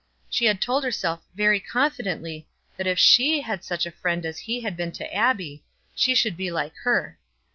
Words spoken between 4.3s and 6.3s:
he had been to Abbie, she